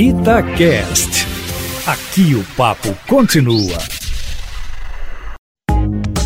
Itacast. 0.00 1.26
Aqui 1.84 2.32
o 2.36 2.44
papo 2.56 2.96
continua. 3.08 3.76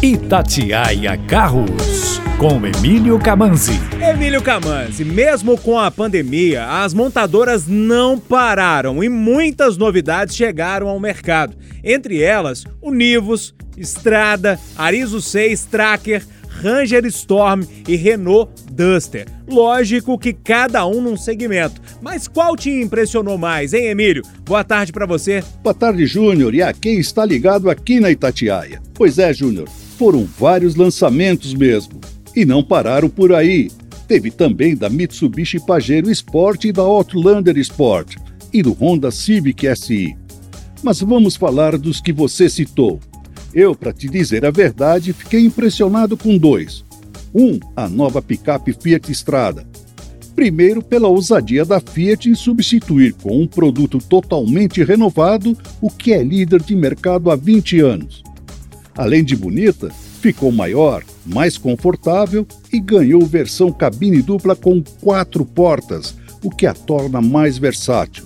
Itatiaia 0.03 1.17
Carros, 1.27 2.21
com 2.37 2.67
Emílio 2.67 3.19
Camanzi. 3.19 3.81
Emílio 3.99 4.43
Camanzi, 4.43 5.07
mesmo 5.07 5.57
com 5.57 5.79
a 5.79 5.91
pandemia, 5.91 6.67
as 6.67 6.93
montadoras 6.93 7.67
não 7.67 8.19
pararam 8.19 9.03
e 9.03 9.09
muitas 9.09 9.79
novidades 9.79 10.37
chegaram 10.37 10.87
ao 10.87 11.01
mercado. 11.01 11.57
Entre 11.83 12.21
elas, 12.21 12.67
o 12.79 12.91
Nivus, 12.91 13.55
Estrada, 13.75 14.61
Arizo 14.77 15.23
6 15.23 15.65
Tracker, 15.65 16.23
Ranger 16.63 17.05
Storm 17.07 17.63
e 17.89 17.97
Renault 17.97 18.53
Duster. 18.71 19.27
Lógico 19.49 20.17
que 20.17 20.33
cada 20.33 20.87
um 20.87 21.01
num 21.01 21.17
segmento. 21.17 21.83
Mas 22.01 22.29
qual 22.29 22.57
te 22.57 22.71
impressionou 22.71 23.37
mais, 23.37 23.75
hein, 23.75 23.87
Emílio? 23.87 24.23
Boa 24.45 24.63
tarde 24.63 24.93
para 24.93 25.05
você. 25.05 25.43
Boa 25.61 25.75
tarde, 25.75 26.07
Júnior, 26.07 26.55
e 26.55 26.63
a 26.63 26.73
quem 26.73 27.01
está 27.01 27.27
ligado 27.27 27.69
aqui 27.69 27.99
na 27.99 28.13
Itatiaia. 28.13 28.81
Pois 28.95 29.19
é, 29.19 29.35
Júnior, 29.35 29.69
foram 29.99 30.25
vários 30.25 30.77
lançamentos 30.77 31.53
mesmo. 31.53 32.01
E 32.35 32.45
não 32.45 32.63
pararam 32.63 33.09
por 33.09 33.35
aí. 33.35 33.69
Teve 34.07 34.31
também 34.31 34.77
da 34.77 34.89
Mitsubishi 34.89 35.59
Pajero 35.67 36.11
Sport 36.11 36.67
e 36.67 36.73
da 36.73 36.83
Outlander 36.83 37.59
Sport, 37.59 38.17
e 38.53 38.63
do 38.63 38.73
Honda 38.73 39.11
Civic 39.11 39.67
SI. 39.77 40.17
Mas 40.83 41.01
vamos 41.01 41.35
falar 41.35 41.77
dos 41.77 42.01
que 42.01 42.13
você 42.13 42.49
citou. 42.49 43.01
Eu, 43.55 43.75
para 43.75 43.93
te 43.93 44.09
dizer 44.09 44.45
a 44.47 44.51
verdade, 44.51 45.13
fiquei 45.13 45.45
impressionado 45.45 46.17
com 46.17 46.39
dois. 46.39 46.85
Um, 47.35 47.59
a 47.77 47.89
nova 47.89 48.23
picape 48.23 48.73
Fiat 48.73 49.11
Strada. 49.13 49.67
Primeiro, 50.35 50.83
pela 50.83 51.09
ousadia 51.09 51.65
da 51.65 51.79
Fiat 51.79 52.31
em 52.31 52.35
substituir 52.35 53.13
com 53.15 53.43
um 53.43 53.47
produto 53.47 53.99
totalmente 53.99 54.83
renovado 54.83 55.57
o 55.81 55.91
que 55.91 56.13
é 56.13 56.23
líder 56.23 56.63
de 56.63 56.75
mercado 56.75 57.31
há 57.31 57.37
20 57.37 57.81
anos. 57.81 58.23
Além 58.97 59.23
de 59.23 59.37
bonita, 59.37 59.91
ficou 59.91 60.51
maior, 60.51 61.03
mais 61.27 61.59
confortável 61.59 62.47
e 62.73 62.81
ganhou 62.81 63.25
versão 63.27 63.71
cabine 63.71 64.23
dupla 64.23 64.57
com 64.57 64.83
quatro 65.01 65.45
portas, 65.45 66.15
o 66.43 66.51
que 66.51 66.67
a 66.67 66.73
torna 66.73 67.21
mais 67.21 67.59
versátil. 67.59 68.25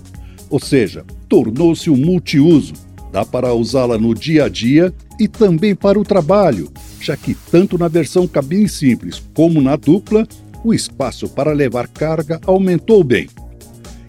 Ou 0.49 0.61
seja, 0.61 1.05
tornou-se 1.29 1.91
um 1.91 1.97
multiuso. 1.97 2.75
Dá 3.17 3.25
para 3.25 3.55
usá-la 3.55 3.97
no 3.97 4.15
dia 4.15 4.45
a 4.45 4.49
dia 4.51 4.93
e 5.19 5.27
também 5.27 5.75
para 5.75 5.99
o 5.99 6.05
trabalho, 6.05 6.71
já 7.01 7.17
que 7.17 7.35
tanto 7.51 7.79
na 7.79 7.89
versão 7.89 8.29
cabine 8.29 8.69
simples 8.69 9.23
como 9.33 9.59
na 9.63 9.75
dupla, 9.75 10.29
o 10.63 10.75
espaço 10.75 11.27
para 11.27 11.55
levar 11.55 11.89
carga 11.89 12.39
aumentou 12.45 13.03
bem. 13.03 13.27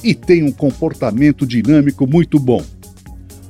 E 0.04 0.14
tem 0.14 0.44
um 0.44 0.52
comportamento 0.52 1.48
dinâmico 1.48 2.06
muito 2.06 2.38
bom. 2.38 2.62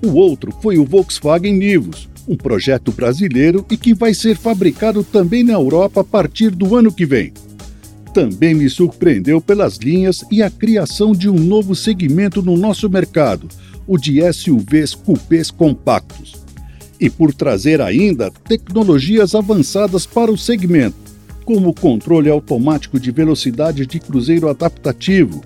O 0.05 0.14
outro 0.14 0.53
foi 0.61 0.77
o 0.77 0.86
Volkswagen 0.86 1.55
Nivus, 1.55 2.08
um 2.27 2.38
projeto 2.38 2.92
brasileiro 2.92 3.66
e 3.67 3.75
que 3.75 3.95
vai 3.95 4.14
ser 4.14 4.38
fabricado 4.38 5.03
também 5.03 5.44
na 5.44 5.53
Europa 5.53 6.02
a 6.02 6.03
partir 6.03 6.52
do 6.52 6.75
ano 6.75 6.94
que 6.94 7.03
vem. 7.03 7.33
Também 8.14 8.53
me 8.53 8.69
surpreendeu 8.69 9.42
pelas 9.42 9.77
linhas 9.77 10.23
e 10.31 10.44
a 10.44 10.52
criação 10.52 11.14
de 11.14 11.27
um 11.27 11.39
novo 11.39 11.75
segmento 11.75 12.44
no 12.44 12.55
nosso 12.55 12.88
mercado, 12.88 13.47
o 13.88 13.97
de 13.97 14.21
SUVs 14.31 14.93
coupés 14.93 15.49
compactos 15.49 16.35
e 16.99 17.09
por 17.09 17.33
trazer 17.33 17.81
ainda 17.81 18.31
tecnologias 18.31 19.35
avançadas 19.35 20.05
para 20.05 20.31
o 20.31 20.38
segmento, 20.38 20.95
como 21.45 21.73
controle 21.73 22.30
automático 22.30 22.99
de 22.99 23.11
velocidade 23.11 23.85
de 23.85 23.99
cruzeiro 23.99 24.49
adaptativo, 24.49 25.43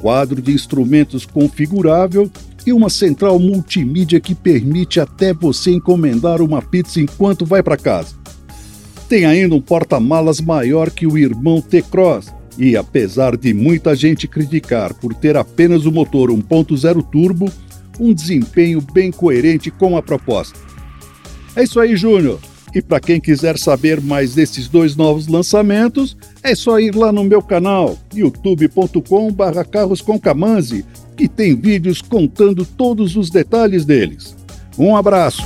quadro 0.00 0.40
de 0.40 0.52
instrumentos 0.52 1.26
configurável 1.26 2.30
e 2.66 2.72
uma 2.72 2.88
central 2.88 3.38
multimídia 3.38 4.20
que 4.20 4.34
permite 4.34 5.00
até 5.00 5.34
você 5.34 5.72
encomendar 5.72 6.40
uma 6.40 6.62
pizza 6.62 7.00
enquanto 7.00 7.44
vai 7.44 7.62
para 7.62 7.76
casa. 7.76 8.14
Tem 9.08 9.26
ainda 9.26 9.54
um 9.54 9.60
porta-malas 9.60 10.40
maior 10.40 10.90
que 10.90 11.06
o 11.06 11.18
irmão 11.18 11.60
T-Cross, 11.60 12.32
e 12.56 12.76
apesar 12.76 13.36
de 13.36 13.52
muita 13.52 13.94
gente 13.94 14.26
criticar 14.26 14.94
por 14.94 15.12
ter 15.12 15.36
apenas 15.36 15.84
o 15.84 15.92
motor 15.92 16.30
1.0 16.30 17.02
turbo, 17.10 17.50
um 17.98 18.12
desempenho 18.12 18.80
bem 18.80 19.10
coerente 19.10 19.70
com 19.70 19.96
a 19.96 20.02
proposta. 20.02 20.58
É 21.56 21.62
isso 21.62 21.80
aí, 21.80 21.96
Júnior. 21.96 22.38
E 22.74 22.82
para 22.82 22.98
quem 22.98 23.20
quiser 23.20 23.56
saber 23.56 24.00
mais 24.00 24.34
desses 24.34 24.66
dois 24.66 24.96
novos 24.96 25.28
lançamentos, 25.28 26.16
é 26.42 26.56
só 26.56 26.80
ir 26.80 26.92
lá 26.94 27.12
no 27.12 27.22
meu 27.22 27.40
canal, 27.40 27.96
youtube.com/carroscomcamanzi, 28.12 30.84
que 31.16 31.28
tem 31.28 31.54
vídeos 31.54 32.02
contando 32.02 32.66
todos 32.66 33.14
os 33.14 33.30
detalhes 33.30 33.84
deles. 33.84 34.34
Um 34.76 34.96
abraço. 34.96 35.44